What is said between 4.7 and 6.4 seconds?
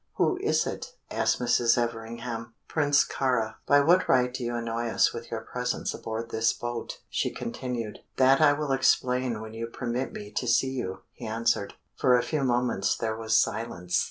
us with your presence aboard